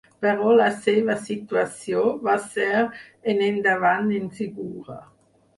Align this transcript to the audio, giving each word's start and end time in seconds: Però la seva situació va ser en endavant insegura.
Però 0.25 0.53
la 0.59 0.69
seva 0.85 1.15
situació 1.27 2.01
va 2.29 2.37
ser 2.47 2.71
en 3.35 3.45
endavant 3.51 4.11
insegura. 4.23 4.99